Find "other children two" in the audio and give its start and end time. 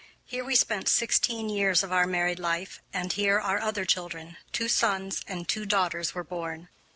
3.59-4.67